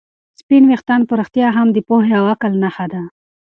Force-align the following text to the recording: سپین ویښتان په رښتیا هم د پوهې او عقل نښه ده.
سپین 0.39 0.63
ویښتان 0.67 1.01
په 1.07 1.13
رښتیا 1.19 1.47
هم 1.57 1.67
د 1.73 1.77
پوهې 1.87 2.13
او 2.19 2.25
عقل 2.33 2.51
نښه 2.63 2.85
ده. 2.93 3.01